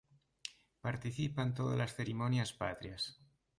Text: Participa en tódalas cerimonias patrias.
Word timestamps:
Participa 0.85 1.41
en 1.45 1.51
tódalas 1.57 1.93
cerimonias 1.97 2.51
patrias. 2.61 3.03